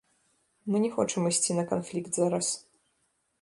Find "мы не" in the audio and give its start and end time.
0.71-0.89